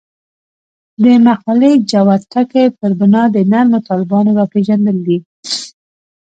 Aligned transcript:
د 1.03 1.05
مقالې 1.27 1.71
جوت 1.89 2.21
ټکی 2.31 2.65
پر 2.77 2.91
بنا 2.99 3.23
د 3.35 3.37
نرمو 3.51 3.79
طالبانو 3.89 4.31
راپېژندل 4.39 4.97
دي. 5.07 5.17